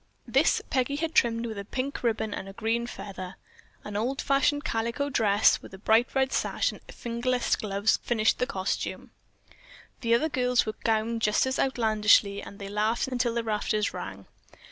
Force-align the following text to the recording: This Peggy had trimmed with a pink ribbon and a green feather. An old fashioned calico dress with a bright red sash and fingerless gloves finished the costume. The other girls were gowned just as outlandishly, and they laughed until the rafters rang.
This 0.27 0.63
Peggy 0.71 0.95
had 0.95 1.13
trimmed 1.13 1.45
with 1.45 1.59
a 1.59 1.63
pink 1.63 2.01
ribbon 2.01 2.33
and 2.33 2.49
a 2.49 2.53
green 2.53 2.87
feather. 2.87 3.35
An 3.83 3.95
old 3.95 4.19
fashioned 4.19 4.63
calico 4.63 5.09
dress 5.11 5.61
with 5.61 5.75
a 5.75 5.77
bright 5.77 6.15
red 6.15 6.33
sash 6.33 6.71
and 6.71 6.81
fingerless 6.91 7.55
gloves 7.55 7.97
finished 7.97 8.39
the 8.39 8.47
costume. 8.47 9.11
The 9.99 10.15
other 10.15 10.27
girls 10.27 10.65
were 10.65 10.73
gowned 10.83 11.21
just 11.21 11.45
as 11.45 11.59
outlandishly, 11.59 12.41
and 12.41 12.57
they 12.57 12.67
laughed 12.67 13.09
until 13.09 13.35
the 13.35 13.43
rafters 13.43 13.93
rang. 13.93 14.25